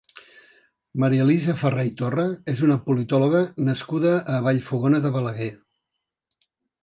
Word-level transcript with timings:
Marialisa 1.01 1.53
Farré 1.63 1.83
i 1.89 1.91
Torra 1.99 2.23
és 2.53 2.63
una 2.69 2.77
politòloga 2.87 3.41
nascuda 3.67 4.13
a 4.37 4.41
Vallfogona 4.49 5.03
de 5.07 5.11
Balaguer. 5.19 5.51